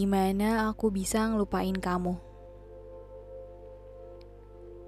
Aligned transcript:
Gimana 0.00 0.72
aku 0.72 0.88
bisa 0.88 1.28
ngelupain 1.28 1.76
kamu? 1.76 2.16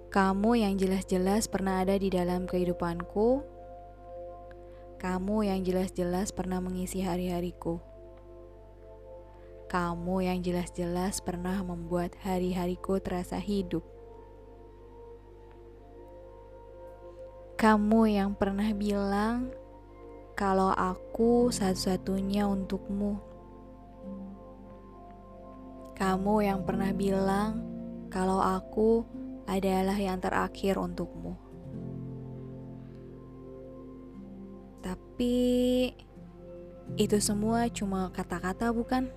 Kamu 0.08 0.56
yang 0.56 0.80
jelas-jelas 0.80 1.52
pernah 1.52 1.84
ada 1.84 2.00
di 2.00 2.08
dalam 2.08 2.48
kehidupanku. 2.48 3.44
Kamu 4.96 5.44
yang 5.44 5.60
jelas-jelas 5.68 6.32
pernah 6.32 6.64
mengisi 6.64 7.04
hari-hariku. 7.04 7.76
Kamu 9.68 10.24
yang 10.24 10.40
jelas-jelas 10.40 11.20
pernah 11.20 11.60
membuat 11.60 12.16
hari-hariku 12.24 12.96
terasa 12.96 13.36
hidup. 13.36 13.84
Kamu 17.60 18.08
yang 18.08 18.32
pernah 18.32 18.72
bilang 18.72 19.52
kalau 20.32 20.72
aku 20.72 21.52
satu-satunya 21.52 22.48
untukmu. 22.48 23.31
Kamu 26.02 26.42
yang 26.42 26.66
pernah 26.66 26.90
bilang 26.90 27.62
kalau 28.10 28.42
aku 28.42 29.06
adalah 29.46 29.94
yang 29.94 30.18
terakhir 30.18 30.74
untukmu. 30.74 31.38
Tapi 34.82 35.38
itu 36.98 37.16
semua 37.22 37.70
cuma 37.70 38.10
kata-kata 38.10 38.74
bukan? 38.74 39.14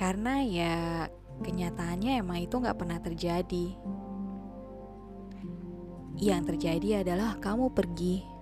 Karena 0.00 0.40
ya 0.40 1.04
kenyataannya 1.44 2.24
emang 2.24 2.40
itu 2.40 2.56
gak 2.56 2.80
pernah 2.80 2.96
terjadi. 2.96 3.76
Yang 6.16 6.42
terjadi 6.56 7.04
adalah 7.04 7.36
kamu 7.44 7.76
pergi. 7.76 8.35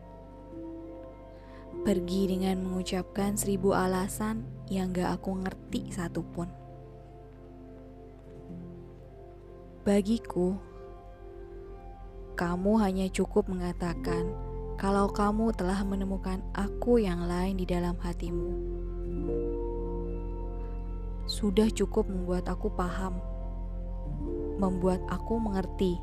Pergi 1.85 2.33
dengan 2.33 2.65
mengucapkan 2.65 3.37
seribu 3.37 3.77
alasan 3.77 4.41
yang 4.73 4.89
gak 4.97 5.21
aku 5.21 5.37
ngerti 5.37 5.93
satupun. 5.93 6.49
Bagiku, 9.85 10.57
kamu 12.41 12.81
hanya 12.81 13.05
cukup 13.13 13.53
mengatakan 13.53 14.33
kalau 14.81 15.13
kamu 15.13 15.53
telah 15.53 15.85
menemukan 15.85 16.41
aku 16.57 17.05
yang 17.05 17.29
lain 17.29 17.61
di 17.61 17.69
dalam 17.69 18.01
hatimu. 18.01 18.57
Sudah 21.29 21.69
cukup 21.69 22.09
membuat 22.09 22.49
aku 22.49 22.73
paham, 22.73 23.21
membuat 24.57 25.05
aku 25.13 25.37
mengerti 25.37 26.01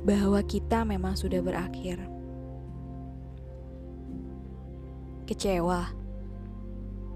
bahwa 0.00 0.40
kita 0.48 0.80
memang 0.88 1.12
sudah 1.12 1.44
berakhir. 1.44 2.15
Kecewa 5.26 5.90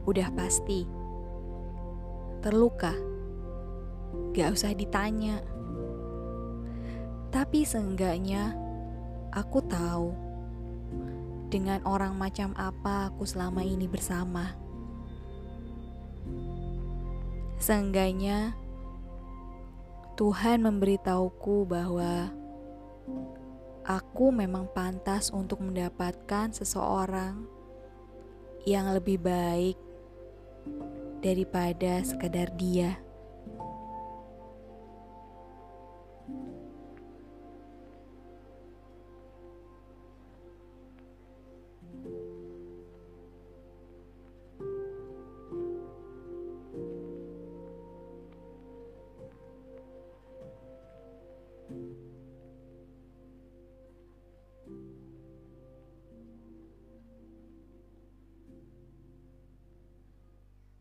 udah 0.03 0.29
pasti. 0.35 0.83
Terluka, 2.43 2.91
gak 4.35 4.51
usah 4.59 4.75
ditanya. 4.75 5.39
Tapi 7.31 7.63
seenggaknya 7.63 8.59
aku 9.31 9.63
tahu 9.63 10.11
dengan 11.55 11.79
orang 11.87 12.19
macam 12.19 12.51
apa 12.59 13.15
aku 13.15 13.23
selama 13.23 13.63
ini 13.63 13.87
bersama. 13.87 14.59
Seenggaknya 17.63 18.59
Tuhan 20.19 20.67
memberitahuku 20.67 21.69
bahwa 21.71 22.35
aku 23.87 24.35
memang 24.35 24.67
pantas 24.75 25.31
untuk 25.31 25.63
mendapatkan 25.63 26.51
seseorang 26.51 27.60
yang 28.65 28.93
lebih 28.93 29.21
baik 29.21 29.77
daripada 31.21 32.01
sekedar 32.05 32.53
dia. 32.57 32.97